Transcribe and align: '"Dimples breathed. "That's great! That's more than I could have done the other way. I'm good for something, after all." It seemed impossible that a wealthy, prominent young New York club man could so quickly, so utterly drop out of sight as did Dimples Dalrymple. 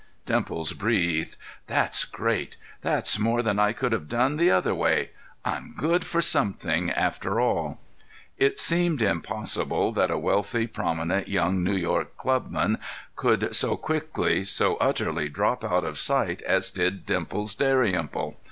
'"Dimples 0.25 0.73
breathed. 0.73 1.37
"That's 1.67 2.05
great! 2.05 2.57
That's 2.81 3.19
more 3.19 3.43
than 3.43 3.59
I 3.59 3.71
could 3.71 3.91
have 3.91 4.09
done 4.09 4.37
the 4.37 4.49
other 4.49 4.73
way. 4.73 5.11
I'm 5.45 5.75
good 5.77 6.07
for 6.07 6.23
something, 6.23 6.89
after 6.89 7.39
all." 7.39 7.79
It 8.35 8.57
seemed 8.57 9.03
impossible 9.03 9.91
that 9.91 10.09
a 10.09 10.17
wealthy, 10.17 10.65
prominent 10.65 11.27
young 11.27 11.63
New 11.63 11.75
York 11.77 12.17
club 12.17 12.49
man 12.49 12.79
could 13.15 13.55
so 13.55 13.77
quickly, 13.77 14.43
so 14.43 14.75
utterly 14.77 15.29
drop 15.29 15.63
out 15.63 15.83
of 15.83 15.99
sight 15.99 16.41
as 16.41 16.71
did 16.71 17.05
Dimples 17.05 17.53
Dalrymple. 17.53 18.39